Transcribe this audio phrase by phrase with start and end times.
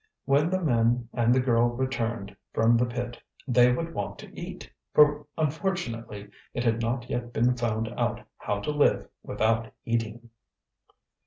[0.25, 4.67] When the men and the girl returned from the pit they would want to eat,
[4.95, 10.31] for unfortunately it had not yet been found out how to live without eating.